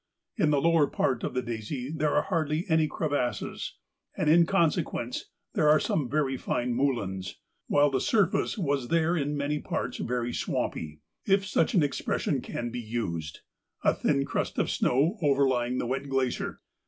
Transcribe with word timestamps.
In 0.35 0.49
the 0.49 0.59
lower 0.59 0.87
part 0.87 1.23
of 1.23 1.35
the 1.35 1.43
Daisy 1.43 1.91
there 1.91 2.11
are 2.15 2.23
hardly 2.23 2.65
any 2.67 2.87
crevasses, 2.87 3.75
and 4.17 4.27
in 4.31 4.47
consequence 4.47 5.25
there 5.53 5.69
are 5.69 5.79
some 5.79 6.09
very 6.09 6.37
fine 6.37 6.73
moulins, 6.73 7.35
while 7.67 7.91
the 7.91 8.01
surface 8.01 8.57
was 8.57 8.87
there 8.87 9.15
in 9.15 9.37
many 9.37 9.59
parts 9.59 9.97
very 9.99 10.33
swampy, 10.33 11.01
if 11.27 11.45
such 11.45 11.75
an 11.75 11.83
expression 11.83 12.41
can 12.41 12.71
be 12.71 12.81
used, 12.81 13.41
a 13.83 13.93
thin 13.93 14.25
crust 14.25 14.57
of 14.57 14.71
snow 14.71 15.19
overlying 15.21 15.77
the 15.77 15.85
wet 15.85 16.09
glacier. 16.09 16.61